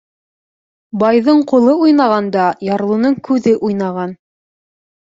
Байҙың 1.03 1.43
ҡулы 1.53 1.75
уйнағанда, 1.83 2.49
ярлының 2.71 3.17
күҙе 3.31 3.57
уйнаған. 3.71 4.21